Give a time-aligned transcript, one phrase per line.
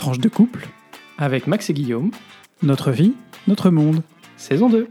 [0.00, 0.66] Tranche de couple,
[1.18, 2.10] avec Max et Guillaume,
[2.62, 3.12] notre vie,
[3.46, 4.02] notre monde.
[4.38, 4.88] saison 2.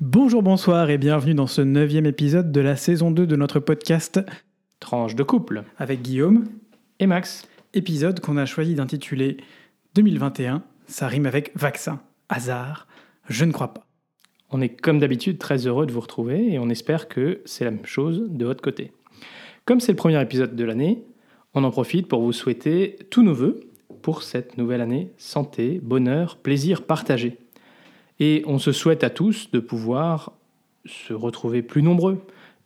[0.00, 4.20] Bonjour, bonsoir et bienvenue dans ce neuvième épisode de la saison 2 de notre podcast
[4.80, 6.46] Tranche de couple avec Guillaume.
[6.98, 7.46] et Max.
[7.72, 9.36] Épisode qu'on a choisi d'intituler
[9.94, 10.64] 2021.
[10.88, 12.00] Ça rime avec vaccin.
[12.28, 12.88] Hasard
[13.28, 13.86] Je ne crois pas.
[14.50, 17.70] On est comme d'habitude très heureux de vous retrouver et on espère que c'est la
[17.70, 18.90] même chose de votre côté.
[19.68, 21.04] Comme c'est le premier épisode de l'année,
[21.52, 23.60] on en profite pour vous souhaiter tous nos voeux
[24.00, 25.10] pour cette nouvelle année.
[25.18, 27.36] Santé, bonheur, plaisir partagé.
[28.18, 30.32] Et on se souhaite à tous de pouvoir
[30.86, 32.18] se retrouver plus nombreux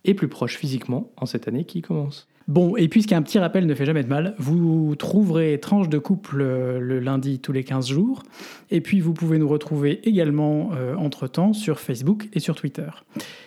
[0.05, 2.29] et plus proches physiquement en cette année qui commence.
[2.53, 6.43] Bon, et puisqu'un petit rappel ne fait jamais de mal, vous trouverez Tranche de couple
[6.43, 8.25] euh, le lundi tous les 15 jours.
[8.71, 12.91] Et puis vous pouvez nous retrouver également euh, entre-temps sur Facebook et sur Twitter.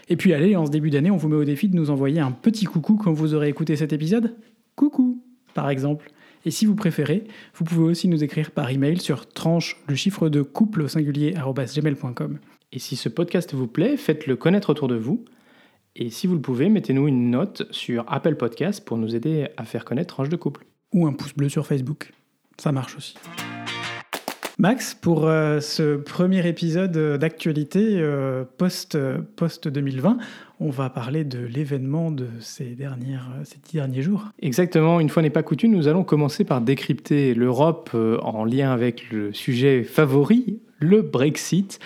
[0.10, 2.20] Et puis allez, en ce début d'année, on vous met au défi de nous envoyer
[2.20, 4.34] un petit coucou quand vous aurez écouté cet épisode.
[4.76, 5.22] Coucou,
[5.54, 6.10] par exemple.
[6.44, 10.30] Et si vous préférez, vous pouvez aussi nous écrire par email sur tranche le chiffre
[10.30, 12.40] de couple au singulier gmail.com.
[12.72, 15.24] Et si ce podcast vous plaît, faites-le connaître autour de vous.
[15.98, 19.64] Et si vous le pouvez, mettez-nous une note sur Apple Podcast pour nous aider à
[19.64, 20.66] faire connaître Tranche de couple.
[20.94, 22.12] Ou un pouce bleu sur Facebook.
[22.58, 23.16] Ça marche aussi.
[24.58, 30.18] Max, pour euh, ce premier épisode euh, d'actualité euh, post, euh, post-2020,
[30.60, 34.26] on va parler de l'événement de ces, dernières, ces dix derniers jours.
[34.42, 38.72] Exactement, une fois n'est pas coutume, nous allons commencer par décrypter l'Europe euh, en lien
[38.72, 41.80] avec le sujet favori, le Brexit.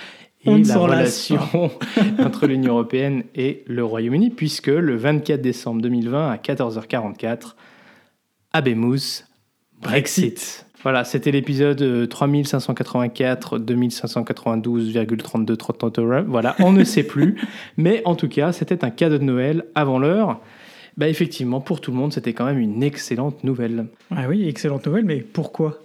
[0.46, 1.40] Et On la relation
[2.20, 7.56] entre l'Union européenne et le Royaume-Uni, puisque le 24 décembre 2020 à 14h44,
[8.54, 9.26] Abemous,
[9.82, 10.66] Brexit.
[10.82, 16.24] Voilà, c'était l'épisode euh, 3584 2592,32 euros.
[16.28, 17.36] Voilà, on ne sait plus.
[17.78, 20.40] Mais en tout cas, c'était un cadeau de Noël avant l'heure.
[20.96, 23.88] Bah effectivement, pour tout le monde, c'était quand même une excellente nouvelle.
[24.16, 25.80] Ah oui, excellente nouvelle, mais pourquoi?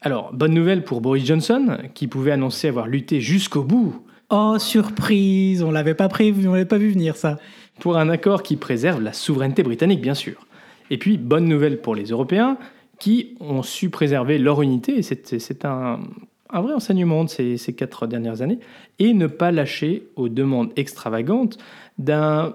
[0.00, 4.00] Alors, bonne nouvelle pour Boris Johnson, qui pouvait annoncer avoir lutté jusqu'au bout
[4.30, 7.38] Oh, surprise On l'avait pas prévu, on l'avait pas vu venir ça.
[7.80, 10.46] pour un accord qui préserve la souveraineté britannique, bien sûr.
[10.90, 12.58] Et puis, bonne nouvelle pour les Européens,
[13.00, 15.98] qui ont su préserver leur unité, et c'est un,
[16.50, 18.60] un vrai enseignement de ces, ces quatre dernières années,
[19.00, 21.58] et ne pas lâcher aux demandes extravagantes
[21.98, 22.54] d'un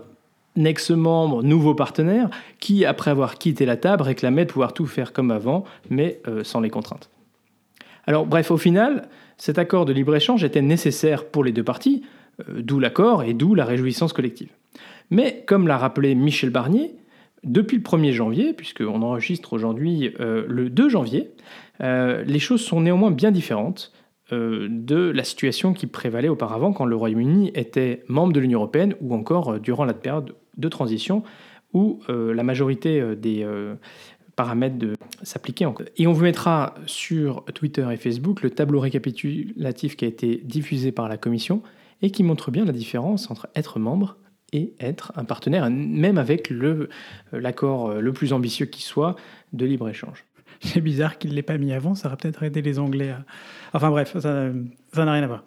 [0.55, 5.31] ex-membre, nouveau partenaire, qui, après avoir quitté la table, réclamait de pouvoir tout faire comme
[5.31, 7.09] avant, mais euh, sans les contraintes.
[8.05, 12.03] Alors, bref, au final, cet accord de libre-échange était nécessaire pour les deux parties,
[12.49, 14.49] euh, d'où l'accord et d'où la réjouissance collective.
[15.09, 16.95] Mais, comme l'a rappelé Michel Barnier,
[17.43, 21.31] depuis le 1er janvier, puisqu'on enregistre aujourd'hui euh, le 2 janvier,
[21.81, 23.91] euh, les choses sont néanmoins bien différentes
[24.31, 29.13] de la situation qui prévalait auparavant quand le Royaume-Uni était membre de l'Union européenne ou
[29.13, 31.21] encore durant la période de transition
[31.73, 33.45] où la majorité des
[34.35, 35.85] paramètres de- s'appliquaient encore.
[35.97, 40.91] Et on vous mettra sur Twitter et Facebook le tableau récapitulatif qui a été diffusé
[40.91, 41.61] par la Commission
[42.01, 44.17] et qui montre bien la différence entre être membre
[44.51, 46.51] et être un partenaire, même avec
[47.31, 49.15] l'accord euh, le plus ambitieux qui soit
[49.51, 50.25] de libre-échange.
[50.61, 53.25] C'est bizarre qu'il l'ait pas mis avant, ça aurait peut-être aidé les Anglais à...
[53.73, 54.51] Enfin bref, ça
[54.95, 55.43] n'a rien à voir.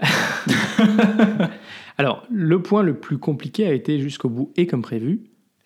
[1.96, 5.20] Alors, le point le plus compliqué a été jusqu'au bout et comme prévu,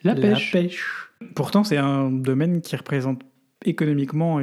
[0.05, 0.53] la pêche.
[0.53, 1.08] pêche.
[1.35, 3.23] Pourtant, c'est un domaine qui représente
[3.65, 4.41] économiquement,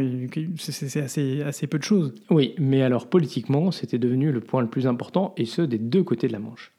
[0.57, 2.13] c'est- assez, assez peu de choses.
[2.29, 6.03] Oui, mais alors politiquement, c'était devenu le point le plus important, et ce, des deux
[6.03, 6.73] côtés de la Manche.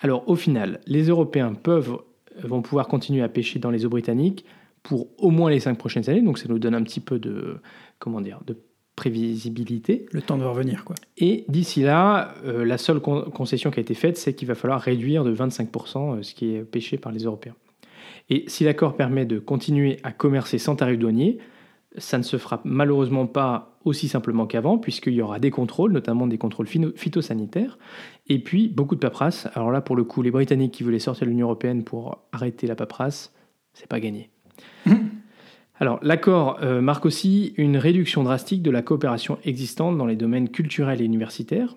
[0.00, 1.98] Alors, au final, les Européens peuvent,
[2.42, 4.44] vont pouvoir continuer à pêcher dans les eaux britanniques
[4.82, 7.58] pour au moins les cinq prochaines années, donc ça nous donne un petit peu de,
[7.98, 8.56] comment dire, de
[8.96, 10.06] prévisibilité.
[10.12, 10.96] Le temps de revenir, quoi.
[11.16, 14.54] Et d'ici là, euh, la seule con- concession qui a été faite, c'est qu'il va
[14.54, 17.54] falloir réduire de 25% euh, ce qui est pêché par les Européens.
[18.30, 21.38] Et si l'accord permet de continuer à commercer sans tarif douanier,
[21.96, 26.26] ça ne se fera malheureusement pas aussi simplement qu'avant, puisqu'il y aura des contrôles, notamment
[26.26, 27.78] des contrôles phytosanitaires,
[28.26, 29.48] et puis beaucoup de paperasse.
[29.54, 32.66] Alors là, pour le coup, les Britanniques qui voulaient sortir de l'Union européenne pour arrêter
[32.66, 33.32] la paperasse,
[33.72, 34.30] c'est pas gagné.
[35.80, 40.48] Alors, l'accord euh, marque aussi une réduction drastique de la coopération existante dans les domaines
[40.48, 41.76] culturels et universitaires.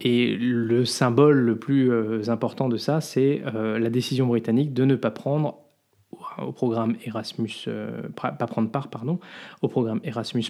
[0.00, 4.84] Et le symbole le plus euh, important de ça, c'est euh, la décision britannique de
[4.84, 5.60] ne pas prendre
[6.42, 9.18] au- programme Erasmus, euh, pas prendre part, pardon,
[9.62, 10.46] au programme Erasmus+,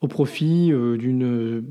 [0.00, 1.64] au profit euh, d'une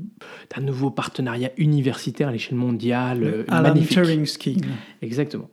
[0.54, 3.92] d'un nouveau partenariat universitaire à l'échelle mondiale, euh, Alan magnifique.
[3.92, 4.60] Turing Scheme.
[5.02, 5.48] Exactement.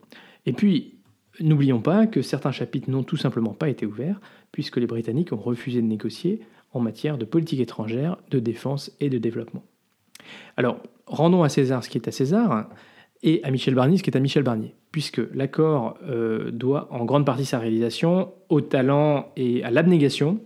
[0.46, 0.96] Et puis,
[1.40, 4.20] n'oublions pas que certains chapitres n'ont tout simplement pas été ouverts,
[4.52, 6.42] puisque les Britanniques ont refusé de négocier
[6.74, 9.64] en matière de politique étrangère, de défense et de développement.
[10.58, 12.70] Alors, rendons à César ce qui est à César,
[13.26, 17.04] et à Michel Barnier ce qui est à Michel Barnier, puisque l'accord euh, doit en
[17.04, 20.40] grande partie sa réalisation au talent et à l'abnégation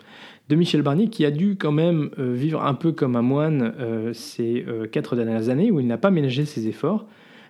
[0.47, 3.75] de Michel Barnier, qui a dû quand même euh, vivre un peu comme un moine
[3.79, 7.05] euh, ces quatre dernières années, où il n'a pas ménagé ses efforts.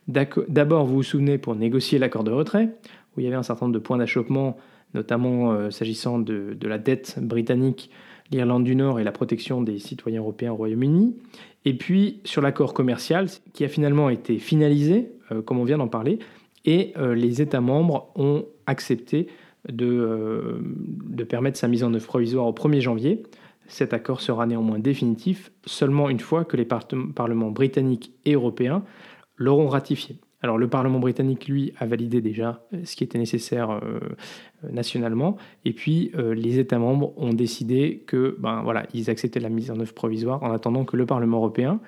[0.07, 2.75] D'abord, vous vous souvenez, pour négocier l'accord de retrait,
[3.15, 4.57] où il y avait un certain nombre de points d'achoppement,
[4.95, 7.91] notamment s'agissant de, de, la dette britannique,
[8.31, 11.15] l'Irlande du Nord et la protection des citoyens européens au Royaume-Uni.
[11.65, 15.11] Et puis sur l'accord commercial, qui a finalement été finalisé,
[15.45, 16.19] comme on vient d'en parler,
[16.65, 19.27] et euh, les États membres ont accepté
[19.81, 23.23] euh, de, permettre sa mise en œuvre provisoire au 1er janvier.
[23.67, 28.83] Cet accord sera néanmoins définitif seulement une fois que les parlements britanniques et européens
[29.35, 30.17] l'auront ratifié.
[30.41, 33.81] Alors le Parlement britannique, lui, a validé déjà euh, ce qui était nécessaire
[34.71, 39.71] nationalement, et puis les États membres ont décidé que, ben voilà, ils acceptaient la mise
[39.71, 41.80] en œuvre provisoire en attendant que le Parlement européen,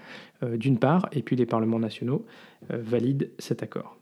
[0.42, 2.26] d'une part, et puis les parlements nationaux
[2.70, 3.98] valident cet accord.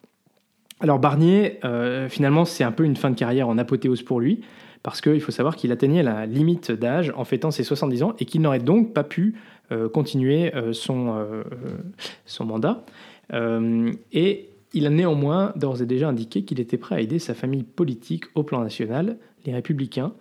[0.82, 4.42] Alors Barnier, euh, finalement, c'est un peu une fin de carrière en apothéose pour lui,
[4.82, 8.26] parce qu'il faut savoir qu'il atteignait la limite d'âge en fêtant ses 70 ans et
[8.26, 9.36] qu'il n'aurait donc pas pu
[9.74, 12.86] euh, continuer euh, son mandat.
[13.32, 17.64] Et il a néanmoins d'ores et déjà indiqué qu'il était prêt à aider sa famille
[17.64, 20.14] politique au plan national, les Républicains.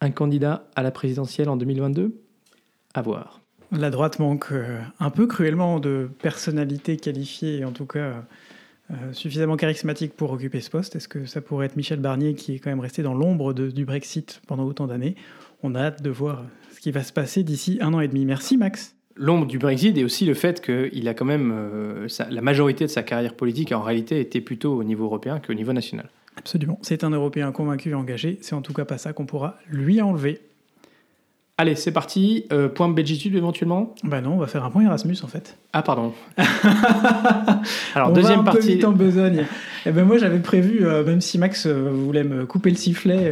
[0.00, 2.14] Un candidat à la présidentielle en 2022
[2.94, 3.40] À voir.
[3.70, 4.52] La droite manque
[4.98, 8.24] un peu cruellement de personnalités qualifiées, en tout cas
[8.92, 12.54] euh, suffisamment charismatique pour occuper ce poste Est-ce que ça pourrait être Michel Barnier qui
[12.54, 15.14] est quand même resté dans l'ombre du Brexit pendant autant d'années?
[15.62, 16.44] On a hâte de voir
[16.74, 18.26] ce qui va se passer d'ici un an et demi.
[18.26, 18.94] Merci Max.
[19.16, 22.90] L'ombre du Brexit et aussi le fait qu'il a quand même euh, la majorité de
[22.90, 26.08] sa carrière politique en réalité était plutôt au niveau européen qu'au niveau national.
[26.36, 26.78] Absolument.
[26.82, 28.38] C'est un Européen convaincu et engagé.
[28.40, 30.40] C'est en tout cas pas ça qu'on pourra lui enlever.
[31.58, 32.46] Allez, c'est parti.
[32.50, 33.94] Euh, point Belgitude éventuellement?
[34.02, 35.58] Bah non, on va faire un point Erasmus en fait.
[35.74, 36.14] Ah pardon.
[37.94, 38.66] Alors on deuxième va un partie.
[38.66, 39.40] Peu vite en besogne.
[39.40, 43.30] Et eh ben moi j'avais prévu, euh, même si Max voulait me couper le sifflet.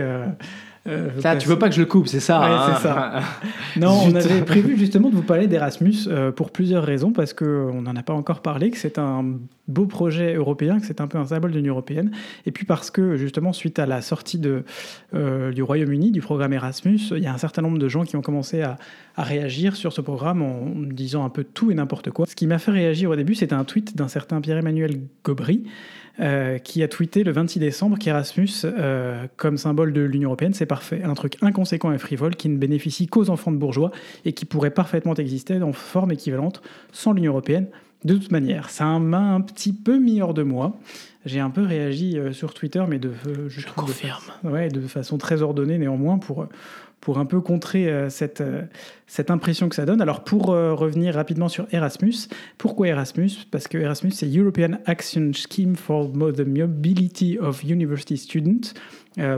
[0.86, 2.74] Euh, tu veux pas que je le coupe, c'est ça hein.
[2.76, 3.20] ça.
[3.76, 7.82] non, on avait prévu justement de vous parler d'Erasmus euh, pour plusieurs raisons, parce qu'on
[7.82, 9.36] n'en a pas encore parlé, que c'est un
[9.68, 12.10] beau projet européen, que c'est un peu un symbole de l'Union européenne,
[12.46, 14.64] et puis parce que justement, suite à la sortie de,
[15.14, 18.16] euh, du Royaume-Uni, du programme Erasmus, il y a un certain nombre de gens qui
[18.16, 18.78] ont commencé à,
[19.16, 22.24] à réagir sur ce programme en disant un peu tout et n'importe quoi.
[22.26, 25.64] Ce qui m'a fait réagir au début, c'était un tweet d'un certain Pierre-Emmanuel Gobry,
[26.20, 30.66] euh, qui a tweeté le 26 décembre qu'Erasmus, euh, comme symbole de l'Union européenne, c'est
[30.66, 31.02] parfait.
[31.02, 33.90] Un truc inconséquent et frivole qui ne bénéficie qu'aux enfants de bourgeois
[34.26, 36.60] et qui pourrait parfaitement exister dans forme équivalente
[36.92, 37.68] sans l'Union européenne.
[38.04, 40.78] De toute manière, ça m'a un petit peu mis hors de moi.
[41.24, 43.12] J'ai un peu réagi euh, sur Twitter, mais de,
[43.48, 44.24] je, confirme.
[44.44, 46.46] ouais, de façon très ordonnée néanmoins pour
[47.00, 48.62] pour un peu contrer euh, cette, euh,
[49.06, 50.00] cette impression que ça donne.
[50.00, 53.30] Alors pour euh, revenir rapidement sur Erasmus, pourquoi Erasmus?
[53.50, 58.74] Parce que Erasmus, c'est European Action Scheme for the Mobility of University Students,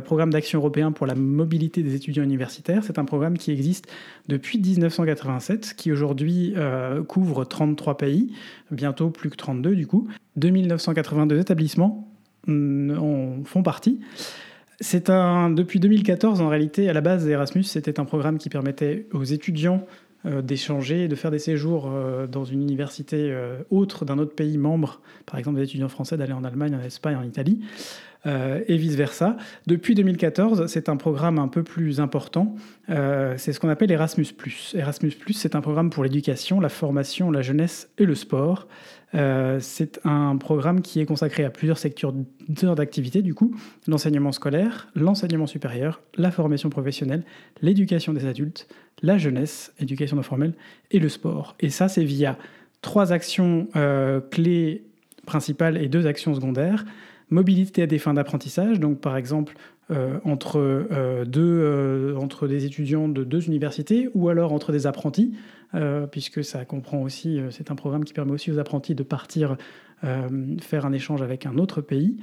[0.04, 2.84] programme d'action européen pour la mobilité des étudiants universitaires.
[2.84, 3.86] C'est un programme qui existe
[4.28, 6.54] depuis 1987, qui aujourd'hui
[7.08, 8.32] couvre 33 pays,
[8.70, 10.08] bientôt plus que 32 du coup.
[10.36, 12.08] 2982 établissements
[12.46, 14.00] mm, en font partie.
[14.82, 19.06] C'est un, depuis 2014, en réalité, à la base, Erasmus, c'était un programme qui permettait
[19.12, 19.86] aux étudiants
[20.26, 24.58] euh, d'échanger, de faire des séjours euh, dans une université euh, autre d'un autre pays
[24.58, 27.60] membre, par exemple des étudiants français d'aller en Allemagne, en Espagne, en Italie,
[28.24, 29.36] et vice-versa.
[29.66, 32.54] Depuis 2014, c'est un programme un peu plus important,
[32.88, 34.24] c'est ce qu'on appelle Erasmus⁇
[34.76, 38.68] Erasmus⁇ c'est un programme pour l'éducation, la formation, la jeunesse et le sport.
[39.14, 42.14] Euh, c'est un programme qui est consacré à plusieurs secteurs
[42.74, 43.54] d'activité, du coup,
[43.86, 47.24] l'enseignement scolaire, l'enseignement supérieur, la formation professionnelle,
[47.60, 48.68] l'éducation des adultes,
[49.02, 50.54] la jeunesse, éducation non formelle,
[50.90, 51.56] et le sport.
[51.60, 52.38] Et ça, c'est via
[52.80, 54.84] trois actions euh, clés
[55.26, 56.84] principales et deux actions secondaires.
[57.32, 59.54] Mobilité à des fins d'apprentissage, donc par exemple
[59.90, 65.34] euh, entre, deux, entre des étudiants de deux universités ou alors entre des apprentis.
[65.74, 69.02] Euh, puisque ça comprend aussi, euh, c'est un programme qui permet aussi aux apprentis de
[69.02, 69.56] partir
[70.04, 70.28] euh,
[70.60, 72.18] faire un échange avec un autre pays.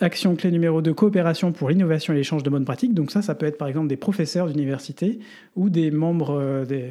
[0.00, 2.94] action clé numéro 2, coopération pour l'innovation et l'échange de bonnes pratiques.
[2.94, 5.20] Donc ça, ça peut être par exemple des professeurs d'université
[5.56, 6.90] ou des membres des,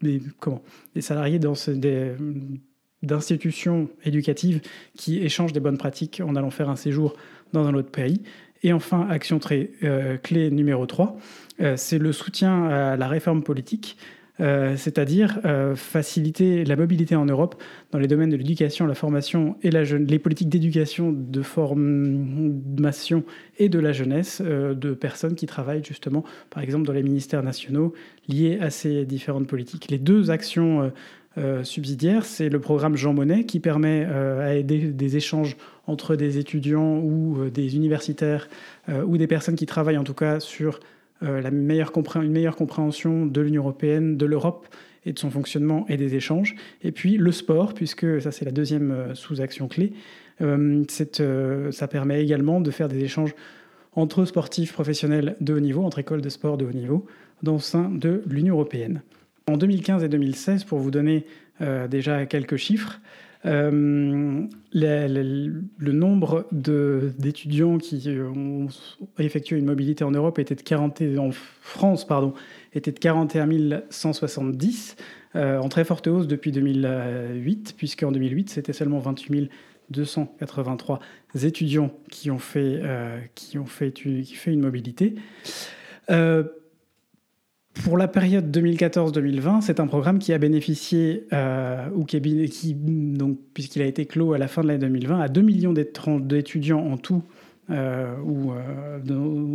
[0.00, 0.62] des, comment,
[0.94, 1.54] des salariés dans
[3.02, 4.60] d'institutions éducatives
[4.96, 7.14] qui échangent des bonnes pratiques en allant faire un séjour
[7.52, 8.22] dans un autre pays.
[8.62, 9.70] Et enfin, action très,
[10.22, 11.16] clé numéro 3,
[11.60, 13.96] euh, c'est le soutien à la réforme politique.
[14.38, 19.56] Euh, c'est-à-dire euh, faciliter la mobilité en Europe dans les domaines de l'éducation, la formation
[19.62, 23.24] et la les politiques d'éducation, de formation
[23.56, 27.94] et de la jeunesse de personnes qui travaillent justement, par exemple, dans les ministères nationaux
[28.28, 29.90] liés à ces différentes politiques.
[29.90, 30.92] Les deux actions
[31.64, 36.98] subsidiaire, c'est le programme Jean Monnet qui permet à aider des échanges entre des étudiants
[36.98, 38.48] ou des universitaires
[38.88, 40.80] ou des personnes qui travaillent en tout cas sur
[41.20, 44.66] la meilleure une meilleure compréhension de l'Union européenne, de l'Europe
[45.04, 46.54] et de son fonctionnement et des échanges.
[46.82, 49.92] Et puis le sport, puisque ça c'est la deuxième sous-action clé,
[50.38, 53.34] ça permet également de faire des échanges
[53.94, 57.06] entre sportifs professionnels de haut niveau, entre écoles de sport de haut niveau,
[57.42, 59.02] dans le sein de l'Union européenne.
[59.48, 61.24] En 2015 et 2016, pour vous donner
[61.60, 63.00] euh, déjà quelques chiffres,
[63.44, 68.66] euh, le, nombre d'étudiants qui ont
[69.18, 72.34] effectué une mobilité en Europe était de 40, en France pardon,
[72.74, 74.96] était de 41 170,
[75.36, 79.50] euh, en très forte hausse depuis 2008, puisqu'en 2008 c'était seulement 28
[79.90, 80.98] 283
[81.44, 83.92] étudiants qui ont fait, euh, qui ont fait
[84.46, 85.14] une mobilité.
[87.78, 93.38] Euh, pour la période 2014-2020, c'est un programme qui a bénéficié, euh, ou qui, donc,
[93.54, 96.96] puisqu'il a été clos à la fin de l'année 2020, à 2 millions d'étudiants en
[96.96, 97.22] tout,
[97.68, 98.52] ou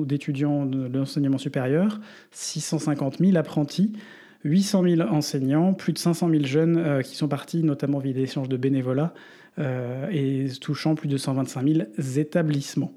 [0.05, 2.01] d'étudiants de, l'enseignement supérieur,
[2.31, 3.93] 650 000 apprentis,
[4.43, 8.49] 800 000 enseignants, plus de 500 000 jeunes qui sont partis, notamment via des échanges
[8.49, 9.13] de bénévolat,
[9.59, 11.79] euh, et touchant plus de 125 000
[12.17, 12.93] établissements.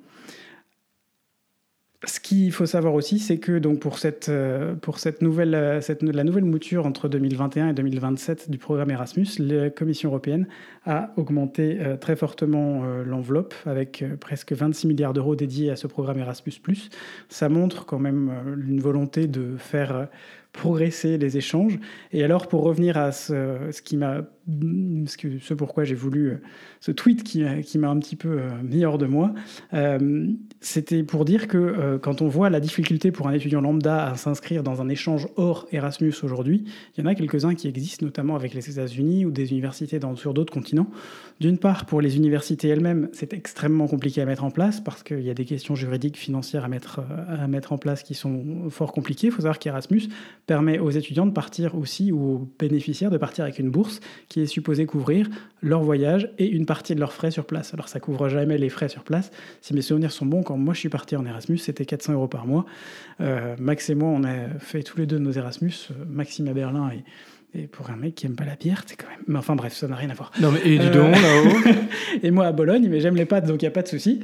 [2.06, 5.80] Ce qu'il faut savoir aussi, c'est que donc pour cette, euh, pour cette nouvelle, euh,
[5.80, 10.46] cette, la nouvelle mouture entre 2021 et 2027 du programme Erasmus, la Commission européenne
[10.86, 16.52] a augmenté très fortement l'enveloppe avec presque 26 milliards d'euros dédiés à ce programme Erasmus.
[17.30, 18.30] Ça montre quand même
[18.68, 20.08] une volonté de faire
[20.54, 21.78] progresser les échanges.
[22.12, 24.22] Et alors, pour revenir à ce, ce qui m'a,
[25.06, 26.36] ce, pourquoi j'ai voulu, euh,
[26.80, 29.34] ce tweet qui, qui m'a un petit peu euh, mis hors de moi,
[29.72, 30.28] euh,
[30.60, 34.62] c'était pour dire que quand on voit la difficulté pour un étudiant lambda à s'inscrire
[34.62, 36.64] dans un échange hors Erasmus aujourd'hui,
[36.96, 40.34] il y en a quelques-uns qui existent, notamment avec les États-Unis ou des universités sur
[40.34, 40.88] d'autres continents.
[41.40, 45.20] D'une part, pour les universités elles-mêmes, c'est extrêmement compliqué à mettre en place parce qu'il
[45.20, 48.92] y a des questions juridiques, financières à mettre, à mettre en place qui sont fort
[48.92, 49.26] compliquées.
[49.26, 50.08] Il faut savoir qu'Erasmus
[50.46, 54.40] permet aux étudiants de partir aussi, ou aux bénéficiaires de partir avec une bourse qui
[54.40, 55.28] est supposée couvrir
[55.62, 57.72] leur voyage et une partie de leurs frais sur place.
[57.74, 59.30] Alors ça couvre jamais les frais sur place.
[59.60, 62.28] Si mes souvenirs sont bons, quand moi je suis parti en Erasmus, c'était 400 euros
[62.28, 62.66] par mois.
[63.20, 66.52] Euh, Max et moi, on a fait tous les deux nos Erasmus, euh, Maxime à
[66.52, 67.04] Berlin et
[67.56, 69.22] et pour un mec qui aime pas la bière, c'est quand même.
[69.28, 70.32] Mais enfin bref, ça n'a rien à voir.
[70.40, 71.10] Non mais et du euh...
[71.10, 71.76] là-haut.
[72.22, 74.20] et moi à Bologne, mais j'aime les pâtes, donc il n'y a pas de souci.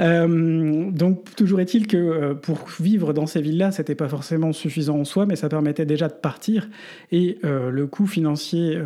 [0.00, 4.98] Euh, donc toujours est-il que euh, pour vivre dans ces villes-là, c'était pas forcément suffisant
[4.98, 6.68] en soi, mais ça permettait déjà de partir.
[7.10, 8.78] Et euh, le coût financier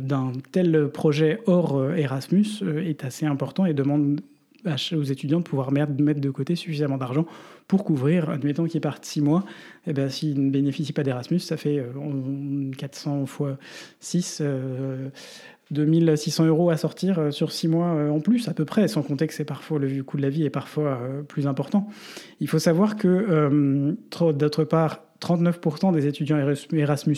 [0.00, 2.46] d'un tel projet hors Erasmus
[2.84, 4.20] est assez important et demande
[4.92, 7.26] aux étudiants de pouvoir mettre de côté suffisamment d'argent
[7.68, 9.44] pour couvrir, admettons qu'ils partent 6 mois,
[9.86, 11.84] et eh bien s'ils ne bénéficient pas d'Erasmus, ça fait
[12.78, 13.58] 400 euh, fois
[14.00, 14.42] 6,
[15.70, 19.02] 2600 euros à sortir euh, sur 6 mois euh, en plus, à peu près, sans
[19.02, 21.88] compter que c'est parfois le coût de la vie est parfois plus important.
[22.40, 23.96] Il faut savoir que,
[24.32, 27.16] d'autre part, 39% des étudiants Erasmus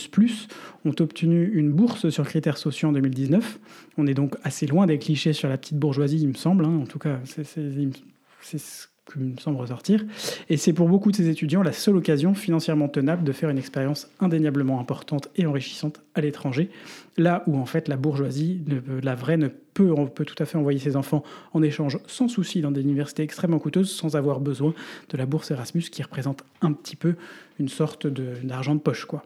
[0.84, 3.58] ont obtenu une bourse sur critères sociaux en 2019.
[3.98, 6.64] On est donc assez loin des clichés sur la petite bourgeoisie, il me semble.
[6.64, 6.78] Hein.
[6.82, 10.04] En tout cas, c'est ce qui me semble ressortir.
[10.48, 13.58] Et c'est pour beaucoup de ces étudiants la seule occasion financièrement tenable de faire une
[13.58, 16.70] expérience indéniablement importante et enrichissante à l'étranger,
[17.16, 18.60] là où en fait la bourgeoisie,
[19.02, 21.22] la vraie, ne peut, on peut tout à fait envoyer ses enfants
[21.52, 24.74] en échange sans souci dans des universités extrêmement coûteuses sans avoir besoin
[25.10, 27.14] de la bourse Erasmus qui représente un petit peu
[27.58, 29.04] une sorte d'argent de, de poche.
[29.04, 29.24] quoi.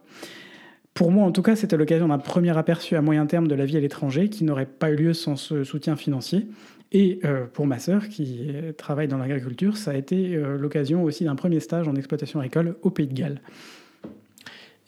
[0.95, 3.65] Pour moi, en tout cas, c'était l'occasion d'un premier aperçu à moyen terme de la
[3.65, 6.49] vie à l'étranger qui n'aurait pas eu lieu sans ce soutien financier.
[6.93, 11.25] Et euh, pour ma sœur, qui travaille dans l'agriculture, ça a été euh, l'occasion aussi
[11.25, 13.41] d'un premier stage en exploitation agricole au Pays de Galles.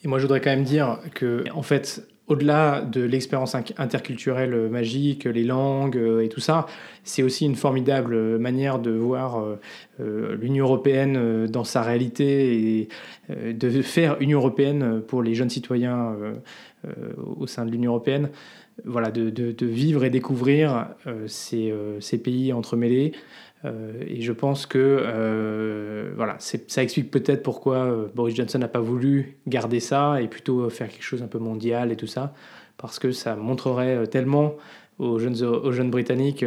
[0.02, 5.26] Et moi, je voudrais quand même dire que, en fait, au-delà de l'expérience interculturelle magique,
[5.26, 6.66] les langues euh, et tout ça,
[7.04, 9.44] c'est aussi une formidable manière de voir
[9.98, 12.88] l'Union européenne dans sa réalité et
[13.52, 16.14] de faire Union européenne pour les jeunes citoyens
[17.36, 18.30] au sein de l'Union européenne
[18.84, 23.12] voilà, de, de, vivre et découvrir euh, ces, euh, ces, pays entremêlés.
[23.64, 29.38] Euh, et je pense que voilà, ça explique peut-être pourquoi Boris Johnson n'a pas voulu
[29.46, 32.34] garder ça et plutôt faire quelque chose un peu mondial et tout ça,
[32.76, 34.54] parce que ça montrerait tellement
[34.98, 36.44] aux jeunes Britanniques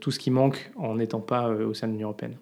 [0.00, 2.36] tout ce qui manque en n'étant pas au sein de l'Union européenne.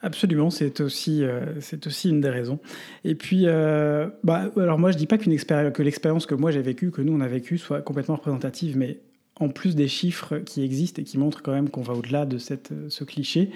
[0.00, 2.60] Absolument, c'est aussi, euh, aussi une des raisons.
[3.04, 5.28] Et puis, euh, bah, alors moi, je dis pas que
[5.82, 9.00] l'expérience que moi j'ai vécue, que nous on a vécue, soit complètement représentative, mais
[9.40, 12.38] en plus des chiffres qui existent et qui montrent quand même qu'on va au-delà de
[12.38, 13.50] cette, ce cliché,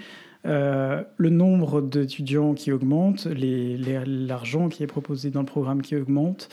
[0.44, 6.48] Euh, le nombre d'étudiants qui augmente, l'argent qui est proposé dans le programme qui augmente.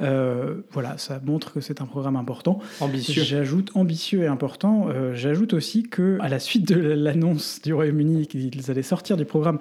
[0.00, 2.58] Euh, voilà, ça montre que c'est un programme important.
[2.80, 3.22] Ambitieux.
[3.22, 4.88] J'ajoute ambitieux et important.
[4.88, 9.24] Euh, j'ajoute aussi que, à la suite de l'annonce du Royaume-Uni qu'ils allaient sortir du
[9.24, 9.58] programme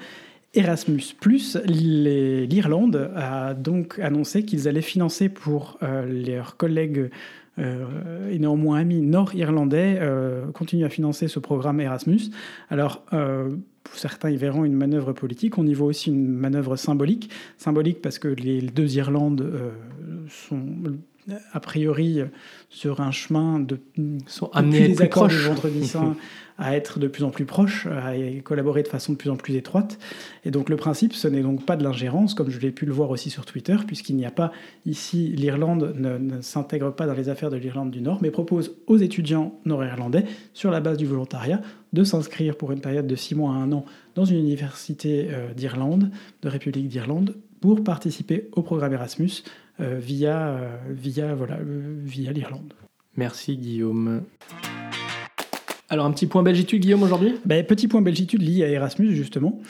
[0.54, 1.16] Erasmus+,
[1.66, 7.10] l'Irlande a donc annoncé qu'ils allaient financer pour leurs collègues
[7.60, 12.32] euh, et néanmoins amis nord-irlandais euh, continuent à financer ce programme Erasmus.
[12.70, 16.76] Alors, euh, pour certains y verront une manœuvre politique, on y voit aussi une manœuvre
[16.76, 17.30] symbolique.
[17.58, 19.52] Symbolique parce que les deux Irlandes
[20.30, 20.66] sont
[21.54, 22.22] a priori
[22.70, 23.80] sur un chemin de
[24.28, 26.16] sont amenés les accords du vendredi saint
[26.58, 28.14] à être de plus en plus proches, à
[28.44, 29.98] collaborer de façon de plus en plus étroite.
[30.46, 32.94] Et donc le principe, ce n'est donc pas de l'ingérence, comme je l'ai pu le
[32.94, 34.52] voir aussi sur Twitter, puisqu'il n'y a pas
[34.86, 38.98] ici, l'Irlande ne, s'intègre pas dans les affaires de l'Irlande du Nord, mais propose aux
[38.98, 41.62] étudiants nord-irlandais, sur la base du volontariat,
[41.92, 45.54] de s'inscrire pour une période de six mois à un an dans une université euh,
[45.54, 46.12] d'Irlande,
[46.42, 49.44] de République d'Irlande, pour participer au programme Erasmus
[49.80, 52.74] via, euh, via, voilà, via l'Irlande.
[53.16, 54.24] Merci Guillaume.
[55.90, 57.36] Alors un petit point belgitude Guillaume aujourd'hui?
[57.46, 59.62] Ben, Petit point belgitude lié à Erasmus justement.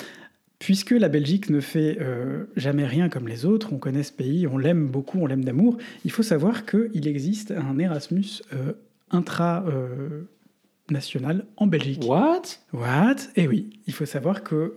[0.59, 4.47] Puisque la Belgique ne fait euh, jamais rien comme les autres, on connaît ce pays,
[4.47, 8.71] on l'aime beaucoup, on l'aime d'amour, il faut savoir qu'il existe un Erasmus euh,
[9.11, 12.05] intra-national euh, en Belgique.
[12.05, 12.43] What?
[12.71, 13.17] What?
[13.35, 14.73] Eh oui, il faut savoir que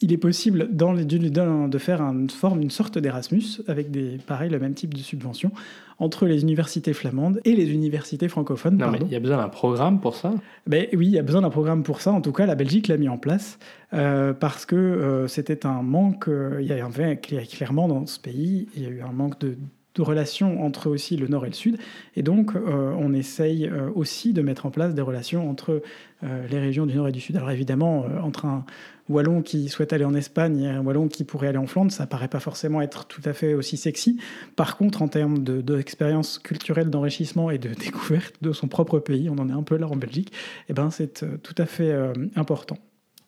[0.00, 4.50] il est possible dans les, de faire une forme, une sorte d'Erasmus avec des, pareil,
[4.50, 5.52] le même type de subvention
[5.98, 8.78] entre les universités flamandes et les universités francophones.
[8.78, 10.32] Non, mais il y a besoin d'un programme pour ça?
[10.66, 12.12] Ben, Oui, il y a besoin d'un programme pour ça.
[12.12, 13.58] En tout cas, la Belgique l'a mis en place
[13.92, 16.28] euh, parce que euh, c'était un manque.
[16.28, 19.56] Euh, il y avait clairement dans ce pays, il y a eu un manque de,
[19.94, 21.78] de relations entre aussi le nord et le sud.
[22.16, 25.82] Et donc, on essaye aussi de mettre en place des relations entre
[26.22, 27.36] les régions du nord et du sud.
[27.36, 28.64] Alors évidemment, entre un
[29.10, 32.06] Wallon qui souhaite aller en Espagne et un Wallon qui pourrait aller en Flandre, ça
[32.06, 34.18] paraît pas forcément être tout à fait aussi sexy.
[34.56, 39.28] Par contre, en termes d'expérience de, culturelle, d'enrichissement et de découverte de son propre pays,
[39.28, 41.66] on en est un peu là en Belgique, et eh ben c'est euh, tout à
[41.66, 42.78] fait euh, important.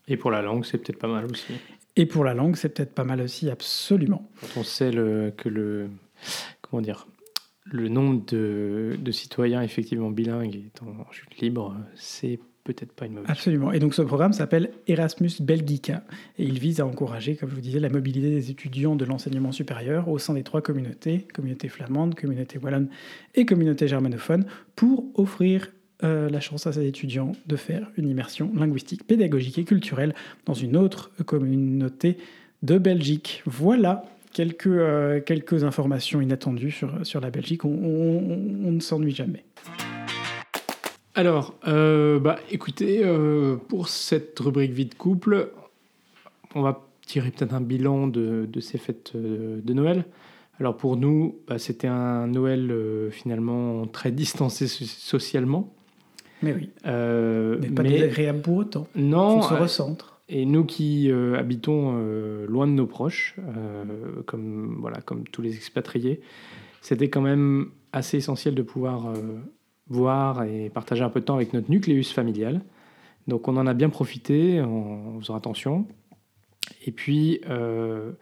[0.09, 1.55] Et pour la langue, c'est peut-être pas mal aussi.
[1.97, 4.29] Et pour la langue, c'est peut-être pas mal aussi, absolument.
[4.41, 5.89] Quand on sait le, que le
[6.61, 7.07] comment dire
[7.65, 13.31] le nombre de, citoyens effectivement bilingues est en chute libre, c'est peut-être pas une mauvaise
[13.31, 13.73] Absolument.
[13.73, 16.03] Et donc ce programme s'appelle Erasmus Belgica
[16.39, 19.53] et il vise à encourager, comme je vous disais, la mobilité des étudiants de l'enseignement
[19.53, 22.89] supérieur au sein des trois communautés, communauté flamande, communauté wallonne
[23.35, 24.45] et communauté germanophone,
[24.77, 25.69] pour offrir
[26.05, 30.15] euh, la chance à ces étudiants de faire une immersion linguistique, pédagogique et culturelle
[30.47, 32.19] dans une autre communauté
[32.63, 33.43] de Belgique.
[33.47, 37.65] Voilà quelques, euh, quelques informations inattendues sur, sur la Belgique.
[37.65, 39.45] on ne s'ennuie jamais.
[41.15, 45.51] Alors, euh, bah, écoutez, euh, pour cette rubrique vie de couple,
[46.55, 50.05] on va tirer peut-être un bilan de, ces fêtes de Noël.
[50.59, 52.73] Alors pour nous, bah, c'était un Noël
[53.11, 55.73] finalement très distancé socialement.
[56.43, 56.71] Mais oui.
[56.85, 58.87] mais pas désagréable pour autant.
[58.95, 59.39] Non.
[59.39, 60.12] On se recentre.
[60.35, 61.93] Et nous qui habitons
[62.49, 63.37] loin de nos proches,
[64.25, 66.23] comme, voilà, comme tous les expatriés,
[66.81, 69.13] c'était quand même assez essentiel de pouvoir
[69.89, 72.63] voir et partager un peu de temps avec notre nucléus familial.
[73.29, 75.87] Donc on en a bien profité en faisant attention.
[76.87, 78.13] Et puis, euh,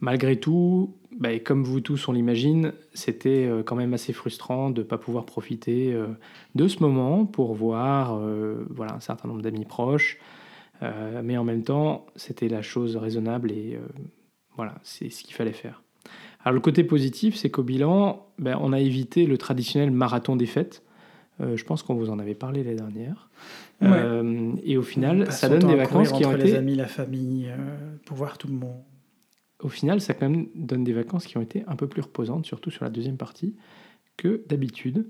[0.00, 4.82] malgré tout, bah, comme vous tous on l'imagine, c'était euh, quand même assez frustrant de
[4.82, 6.06] ne pas pouvoir profiter euh,
[6.54, 8.20] de ce moment pour voir
[8.70, 10.18] voilà, un certain nombre d'amis proches.
[10.80, 13.78] Mais en même temps, c'était la chose raisonnable et
[14.56, 15.82] voilà, c'est ce qu'il fallait faire.
[16.46, 20.46] Alors le côté positif, c'est qu'au bilan, ben, on a évité le traditionnel marathon des
[20.46, 20.84] fêtes.
[21.40, 23.28] Euh, je pense qu'on vous en avait parlé l'année dernière.
[23.82, 26.44] Euh, et au final, ça donne des vacances qui ont été.
[26.44, 28.80] les amis, la famille, euh, pour voir tout le monde.
[29.60, 32.46] Au final, ça quand même donne des vacances qui ont été un peu plus reposantes,
[32.46, 33.56] surtout sur la deuxième partie,
[34.16, 35.06] que d'habitude.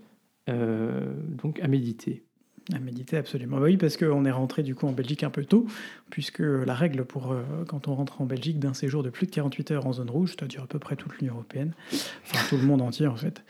[0.48, 2.24] donc à méditer.
[2.74, 3.58] À méditer, absolument.
[3.58, 5.66] Bah oui, parce qu'on est rentré du coup en Belgique un peu tôt,
[6.10, 7.32] puisque la règle pour
[7.68, 10.34] quand on rentre en Belgique d'un séjour de plus de 48 heures en zone rouge,
[10.36, 11.74] c'est-à-dire à peu près toute l'Union européenne,
[12.24, 13.44] enfin tout le monde entier en fait,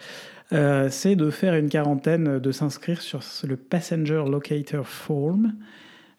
[0.52, 5.54] euh, c'est de faire une quarantaine, de s'inscrire sur le Passenger Locator Form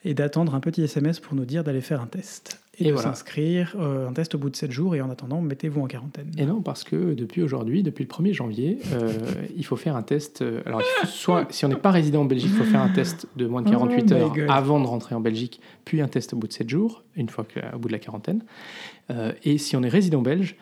[0.03, 2.61] et d'attendre un petit SMS pour nous dire d'aller faire un test.
[2.79, 5.81] Et, de s'inscrire, euh, un test au bout de 7 jours, et en attendant, mettez-vous
[5.81, 6.31] en quarantaine.
[6.37, 9.13] Et non, parce que depuis aujourd'hui, depuis le 1er janvier, euh,
[9.55, 10.43] il faut faire un test.
[10.65, 13.47] alors, soit, si on n'est pas résident en Belgique, il faut faire un test de
[13.47, 16.53] moins de 48 heures avant de rentrer en Belgique, puis un test au bout de
[16.53, 18.43] 7 jours, une fois au bout de la quarantaine.
[19.43, 20.55] et si on est résident belge,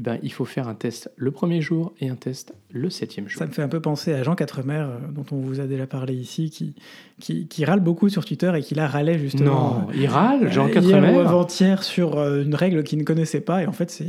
[0.00, 3.28] eh ben, il faut faire un test le premier jour et un test le septième
[3.28, 3.38] jour.
[3.38, 5.86] Ça me fait un peu penser à Jean Quatremer, euh, dont on vous a déjà
[5.86, 6.74] parlé ici, qui,
[7.20, 9.80] qui, qui râle beaucoup sur Twitter et qui là râlait justement.
[9.80, 11.10] Non, il râle, Jean euh, Quatremer.
[11.12, 14.06] Hier avant-hier sur euh, une règle qu'il ne connaissait pas, et en fait, c'est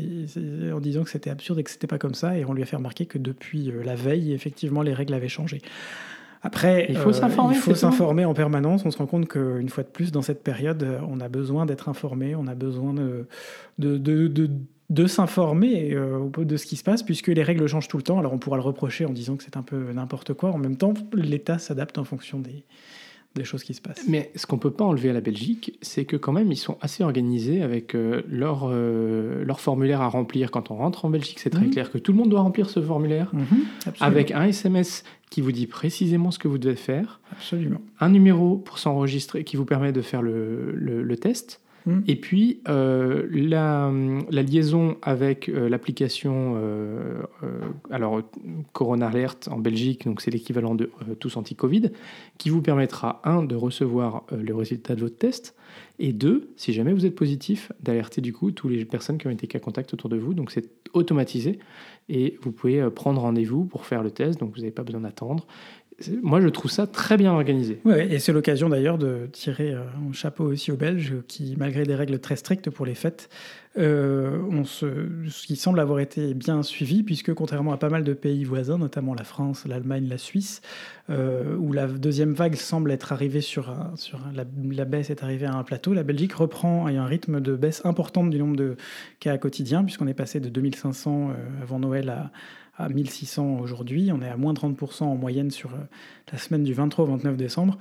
[0.72, 2.66] en disant que c'était absurde et que c'était pas comme ça, et on lui a
[2.66, 5.62] fait remarquer que depuis euh, la veille, effectivement, les règles avaient changé.
[6.42, 8.84] Après, Il faut euh, s'informer, il faut s'informer en permanence.
[8.86, 11.66] On se rend compte qu'une fois de plus, dans cette période, euh, on a besoin
[11.68, 13.28] d'être informé, on a besoin de,
[13.78, 14.50] de, de, de-
[14.92, 18.20] de s'informer euh, de ce qui se passe, puisque les règles changent tout le temps.
[18.20, 20.52] Alors on pourra le reprocher en disant que c'est un peu n'importe quoi.
[20.52, 22.64] En même temps, l'État s'adapte en fonction des,
[23.36, 24.04] des choses qui se passent.
[24.10, 26.78] Mais ce qu'on peut pas enlever à la Belgique, c'est que quand même ils sont
[26.82, 31.40] assez organisés avec euh, leur, euh, leur formulaire à remplir quand on rentre en Belgique.
[31.40, 31.72] C'est très Mhm.
[31.72, 33.46] clair que tout le monde doit remplir ce formulaire Mhm,
[34.02, 37.80] avec un SMS qui vous dit précisément ce que vous devez faire, Absolument.
[38.02, 42.04] un numéro pour s'enregistrer qui vous permet de faire le, le- le test, Mhm.
[42.08, 43.92] et puis euh, la,
[44.42, 47.22] liaison avec euh, l'application euh,
[47.90, 48.22] alors
[48.74, 51.92] Corona Alert en Belgique, donc c'est l'équivalent de Tous Anti-Covid,
[52.38, 55.56] qui vous permettra un de recevoir le résultat de votre test,
[56.00, 59.32] et deux, si jamais vous êtes positif, d'alerter du coup toutes les personnes qui ont
[59.32, 60.34] été cas contact autour de vous.
[60.34, 61.60] Donc c'est automatisé
[62.10, 65.48] et vous pouvez prendre rendez-vous pour faire le test, donc vous n'avez pas besoin d'attendre.
[66.22, 67.80] Moi, je trouve ça très bien organisé.
[67.86, 71.84] Ouais, et c'est l'occasion d'ailleurs de tirer euh, un chapeau aussi aux Belges qui, malgré
[71.84, 73.30] des règles très strictes pour les fêtes,
[73.78, 78.14] on se, ce qui semble avoir été bien suivi, puisque contrairement à pas mal de
[78.14, 80.62] pays voisins, notamment la France, l'Allemagne, la Suisse,
[81.10, 85.46] euh, où la deuxième vague semble être arrivée sur, un, sur la, baisse est arrivée
[85.46, 88.76] à un plateau, la Belgique reprend à un rythme de baisse importante du nombre de
[89.20, 92.32] cas quotidiens, puisqu'on est passé de 2500 euh, avant Noël à,
[92.78, 94.12] à 1600 aujourd'hui.
[94.14, 95.78] On est à moins 30% en moyenne sur euh,
[96.32, 97.78] la semaine du 23 au 29 décembre.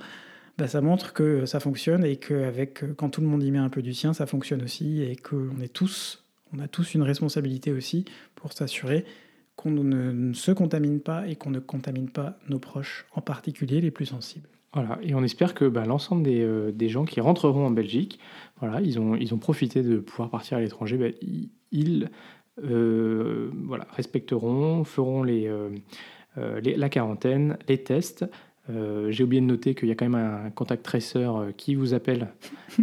[0.57, 3.69] Bah, ça montre que ça fonctionne et qu'avec quand tout le monde y met un
[3.69, 7.71] peu du sien, ça fonctionne aussi et qu'on est tous, on a tous une responsabilité
[7.71, 9.05] aussi pour s'assurer
[9.55, 13.91] qu'on ne, se contamine pas et qu'on ne contamine pas nos proches, en particulier les
[13.91, 14.47] plus sensibles.
[14.73, 18.19] Voilà, et on espère que bah, l'ensemble des, euh, des gens qui rentreront en Belgique,
[18.59, 21.07] voilà, ils ont, ils ont profité de pouvoir partir à l'étranger, bah,
[21.71, 22.09] ils,
[22.63, 25.69] euh, voilà, respecteront, feront euh,
[26.37, 28.25] euh, les- la quarantaine, les tests.
[28.71, 31.75] Euh, J'ai oublié de noter qu'il y a quand même un contact tracer euh, qui
[31.75, 32.27] vous appelle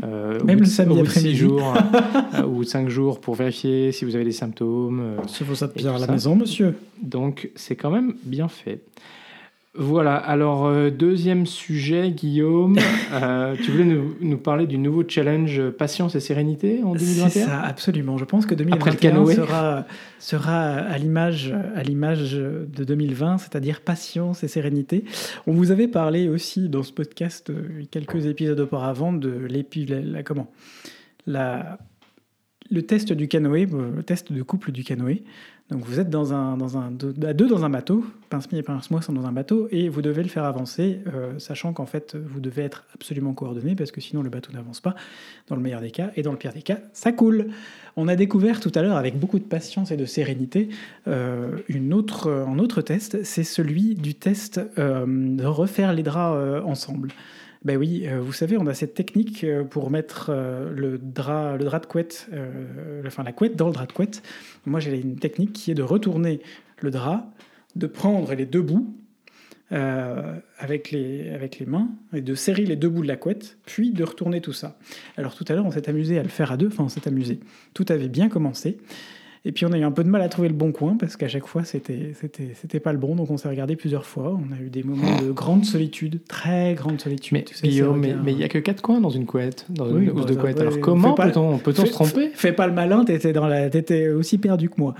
[0.04, 1.34] euh, Même le samedi six après-midi.
[1.36, 1.74] jours
[2.48, 5.16] ou cinq jours pour vérifier si vous avez des symptômes.
[5.26, 6.12] Si vous êtes bien à la ça.
[6.12, 6.74] maison, monsieur.
[7.02, 8.80] donc c'est quand même bien fait.
[9.80, 12.76] Voilà, alors euh, deuxième sujet, Guillaume,
[13.12, 17.04] Euh, tu voulais nous, nous parler du nouveau challenge euh, Patience et Sérénité en C'est
[17.06, 18.18] 2021 ça, absolument.
[18.18, 19.34] Je pense que Après le 2021 canoë.
[19.34, 19.86] sera,
[20.18, 25.04] sera à l'image de 2020, c'est-à-dire patience et sérénité.
[25.46, 27.50] On vous avait parlé aussi dans ce podcast
[27.90, 30.50] quelques épisodes auparavant de l'épi, la, la- comment,
[31.26, 31.78] la,
[32.70, 35.22] le test du canoë, le test de couple du canoë.
[35.70, 36.94] Donc vous êtes dans un, dans un,
[37.26, 40.22] à deux dans un bateau, Pince-Mi et Pince-Moi sont dans un bateau, et vous devez
[40.22, 44.22] le faire avancer, euh, sachant qu'en fait vous devez être absolument coordonné, parce que sinon
[44.22, 44.94] le bateau n'avance pas,
[45.46, 47.48] dans le meilleur des cas, et dans le pire des cas, ça coule.
[47.96, 50.70] On a découvert tout à l'heure, avec beaucoup de patience et de sérénité,
[51.06, 56.64] euh, une autre, un autre test, c'est celui du test euh, de refaire les draps
[56.64, 57.10] ensemble.
[57.68, 61.58] Ben oui, euh, vous savez, on a cette technique euh, pour mettre euh, le, drap,
[61.58, 62.30] le drap de couette,
[63.06, 64.22] enfin la couette dans le drap de couette.
[64.64, 66.40] Moi, j'ai une technique qui est de retourner
[66.80, 67.30] le drap,
[67.76, 68.96] de prendre les deux bouts
[69.70, 73.90] avec, les, avec les mains et de serrer les deux bouts de la couette, puis
[73.90, 74.78] de retourner tout ça.
[75.18, 77.06] Alors tout à l'heure, on s'est amusé à le faire à deux, enfin on s'est
[77.06, 77.38] amusé.
[77.74, 78.78] Tout avait bien commencé.
[79.44, 81.16] Et puis on a eu un peu de mal à trouver le bon coin parce
[81.16, 83.14] qu'à chaque fois c'était c'était c'était pas le bon.
[83.16, 84.36] Donc on s'est regardé plusieurs fois.
[84.38, 87.94] On a eu des moments de grande solitude très grande solitude Mais tu sais, Guillaume,
[87.94, 90.04] c'est mais regard- mais il n'y a que quatre coins dans une couette, dans Oui,
[90.04, 90.60] une housse bah, de ça, couette.
[90.60, 94.08] Alors comment peut-on peut-on Fais- se tromper Fais pas le malin, t'étais dans la, t'étais
[94.08, 94.94] aussi perdu que moi.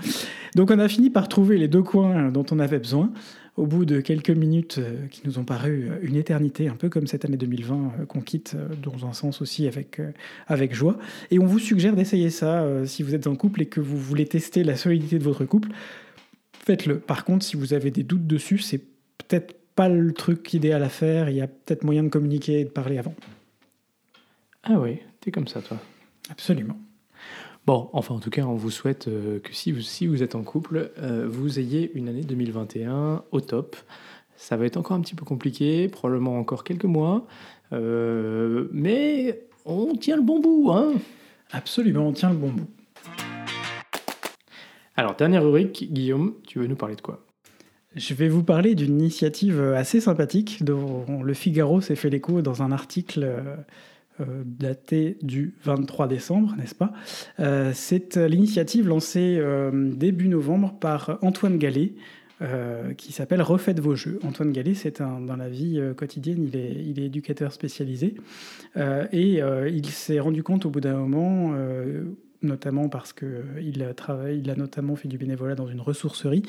[0.55, 3.11] Donc on a fini par trouver les deux coins dont on avait besoin
[3.57, 6.89] au bout de quelques minutes euh, qui nous ont paru euh, une éternité, un peu
[6.89, 10.01] comme cette année 2020 euh, qu'on quitte dans un sens aussi avec,
[10.47, 10.97] avec joie.
[11.31, 14.25] Et on vous suggère d'essayer ça si vous êtes en couple et que vous voulez
[14.25, 15.69] tester la solidité de votre couple.
[16.65, 16.99] Faites-le.
[16.99, 20.89] Par contre, si vous avez des doutes dessus, c'est peut-être pas le truc idéal à
[20.89, 21.29] faire.
[21.29, 23.15] Il y a peut-être moyen de communiquer et de parler avant.
[24.63, 25.79] Ah oui, t'es comme ça toi.
[26.29, 26.77] Absolument.
[27.65, 30.35] Bon, enfin en tout cas, on vous souhaite euh, que si vous, si vous êtes
[30.35, 33.75] en couple, euh, vous ayez une année 2021 au top.
[34.35, 37.27] Ça va être encore un petit peu compliqué, probablement encore quelques mois,
[37.73, 40.93] euh, mais on tient le bon bout, hein
[41.51, 42.67] Absolument, on tient le bon bout.
[44.95, 47.25] Alors, dernière rubrique, Guillaume, tu veux nous parler de quoi?
[47.95, 52.61] Je vais vous parler d'une initiative assez sympathique dont le Figaro s'est fait l'écho dans
[52.61, 53.27] un article
[54.19, 56.93] euh, daté du 23 décembre, n'est-ce pas?
[57.73, 59.41] C'est l'initiative lancée
[59.73, 61.93] début novembre par Antoine Gallet,
[62.97, 64.19] qui s'appelle Refaites vos jeux.
[64.23, 68.15] Antoine Gallet, c'est dans la vie quotidienne, il est, éducateur spécialisé.
[68.77, 71.53] et il s'est rendu compte au bout d'un moment
[72.41, 76.43] notamment parce qu'il euh, a, notamment fait du bénévolat dans une ressourcerie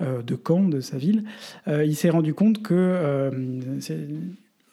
[0.00, 1.24] euh, de Caen, de sa ville.
[1.68, 3.30] Euh, il s'est rendu compte que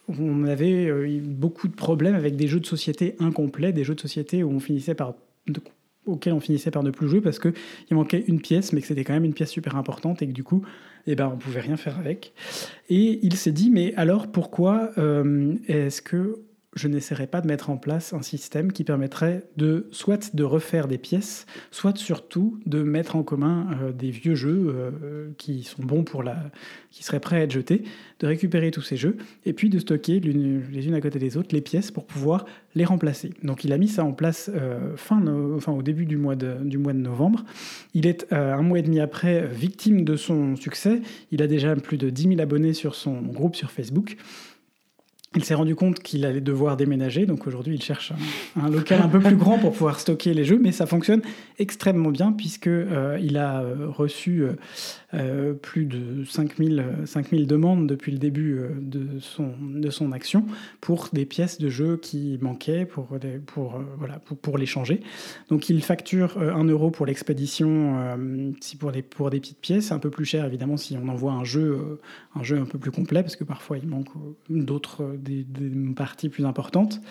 [0.07, 4.43] on avait beaucoup de problèmes avec des jeux de société incomplets, des jeux de société
[4.43, 5.15] où on finissait par
[6.05, 7.53] auxquels on finissait par ne plus jouer parce qu'il
[7.91, 10.43] manquait une pièce, mais que c'était quand même une pièce super importante et que du
[10.43, 10.63] coup,
[11.07, 12.33] eh ben, on pouvait rien faire avec.
[12.89, 14.91] Et il s'est dit, mais alors pourquoi
[15.67, 16.39] est-ce que
[16.75, 20.87] je n'essaierai pas de mettre en place un système qui permettrait de soit de refaire
[20.87, 25.83] des pièces, soit surtout de mettre en commun euh, des vieux jeux euh, qui sont
[25.83, 26.37] bons pour la,
[26.91, 27.83] qui seraient prêts à être jetés,
[28.19, 31.49] de récupérer tous ces jeux et puis de stocker les unes à côté des autres
[31.53, 33.31] les pièces pour pouvoir les remplacer.
[33.43, 36.77] Donc il a mis ça en place euh, fin, au début du mois de, du
[36.77, 37.43] mois de novembre.
[37.93, 41.01] Il est un mois et demi après victime de son succès.
[41.31, 44.17] Il a déjà plus de 10 000 abonnés sur son groupe sur Facebook.
[45.35, 48.13] Il s'est rendu compte qu'il allait devoir déménager, donc aujourd'hui il cherche
[48.55, 51.21] un, local un peu plus grand pour pouvoir stocker les jeux, mais ça fonctionne
[51.57, 54.43] extrêmement bien puisque euh, il a euh, reçu
[55.15, 60.45] euh, plus de 5000, 5000 demandes depuis le début de, son, de son action
[60.81, 63.07] pour des pièces de jeux qui manquaient pour,
[63.47, 65.01] pour, voilà, pour, pour, les changer.
[65.49, 67.97] Donc il facture 1 euro pour l'expédition
[68.61, 71.31] si pour, des, pour des petites pièces, un peu plus cher évidemment si on envoie
[71.31, 71.99] un jeu,
[72.35, 74.09] un jeu un peu plus complet parce que parfois il manque
[74.49, 75.45] d'autres des,
[75.95, 77.01] parties plus importantes.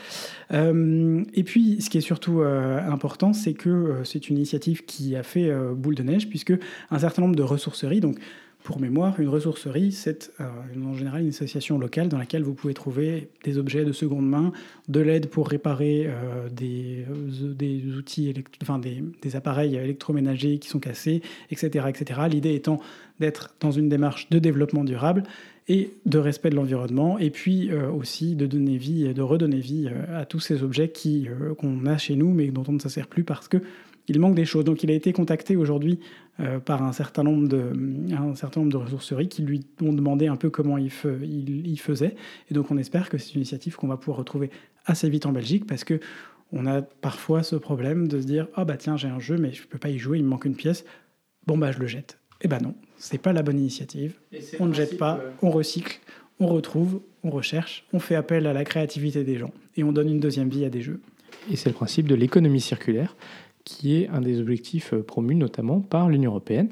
[0.52, 4.84] Euh, et puis, ce qui est surtout euh, important, c'est que euh, c'est une initiative
[4.84, 6.52] qui a fait boule de neige, puisque
[6.90, 8.18] un certain nombre de ressourceries, donc
[8.62, 13.28] pour mémoire, une ressourcerie, c'est en général une association locale dans laquelle vous pouvez trouver
[13.42, 14.52] des objets de seconde main,
[14.88, 16.08] de l'aide pour réparer
[16.52, 21.86] des, des, outils, enfin des, des, appareils électroménagers qui sont cassés, etc.
[21.88, 22.20] etc.
[22.30, 22.78] L'idée étant
[23.18, 25.24] d'être dans une démarche de développement durable
[25.68, 29.60] et de respect de l'environnement, et puis euh, aussi de donner vie, et de redonner
[29.60, 32.72] vie euh, à tous ces objets qui euh, qu'on a chez nous, mais dont on
[32.72, 33.58] ne se sert plus parce que
[34.08, 34.64] il manque des choses.
[34.64, 36.00] Donc il a été contacté aujourd'hui
[36.64, 37.72] par un certain, nombre de,
[38.12, 40.90] un certain nombre de ressourceries qui lui ont demandé un peu comment il,
[41.22, 42.16] il, faisait.
[42.50, 44.50] Et donc on espère que c'est une initiative qu'on va pouvoir retrouver
[44.86, 46.00] assez vite en Belgique parce que
[46.50, 49.52] on a parfois ce problème de se dire ah bah tiens j'ai un jeu mais
[49.52, 50.84] je peux pas y jouer, il me manque une pièce.
[51.46, 52.18] Bon bah je le jette.
[52.40, 54.14] Eh ben non, c'est pas la bonne initiative.
[54.60, 55.98] On ne jette pas, euh, on recycle,
[56.38, 60.08] on retrouve, on recherche, on fait appel à la créativité des gens et on donne
[60.08, 61.00] une deuxième vie à des jeux.
[61.50, 63.16] Et c'est le principe de l'économie circulaire
[63.64, 66.70] qui est un des objectifs euh, promus notamment par l'Union européenne.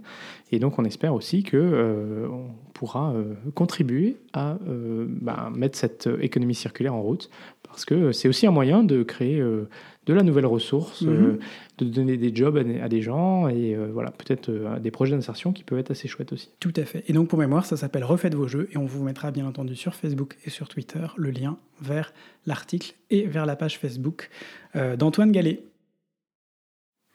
[0.52, 2.28] Et donc on espère aussi qu'on euh,
[2.74, 3.12] pourra
[3.54, 7.28] contribuer à bah, mettre cette économie circulaire en route,
[7.62, 11.38] parce que c'est aussi un moyen de créer de la nouvelle ressource, mhm.
[11.80, 15.14] Euh, de donner des jobs à, des gens et euh, voilà, peut-être euh, des projets
[15.14, 16.50] d'insertion qui peuvent être assez chouettes aussi.
[16.60, 17.04] Tout à fait.
[17.08, 19.76] Et donc pour mémoire, ça s'appelle Refaites vos jeux et on vous mettra bien entendu
[19.76, 22.12] sur Facebook et sur Twitter le lien vers
[22.46, 24.30] l'article et vers la page Facebook
[24.74, 25.62] d'Antoine Gallet.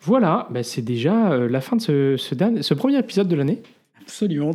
[0.02, 3.62] Voilà, bah, c'est déjà la fin de ce, ce, premier épisode de l'année.
[4.02, 4.52] Absolument,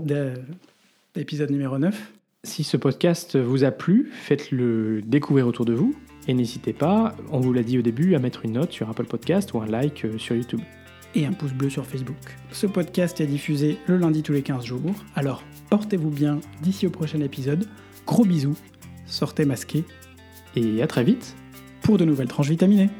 [1.16, 2.12] l'épisode numéro 9.
[2.44, 5.94] Si ce podcast vous a plu, faites-le découvrir autour de vous.
[6.30, 9.06] Et n'hésitez pas, on vous l'a dit au début, à mettre une note sur Apple
[9.06, 10.60] Podcast ou un like euh, sur YouTube.
[11.16, 12.36] Et un pouce bleu sur Facebook.
[12.52, 16.90] Ce podcast est diffusé le lundi tous les 15 jours, alors portez-vous bien d'ici au
[16.90, 17.66] prochain épisode.
[18.06, 18.56] Gros bisous,
[19.06, 19.82] sortez masqués.
[20.54, 21.34] Et à très vite
[21.82, 22.90] pour de nouvelles tranches vitaminées.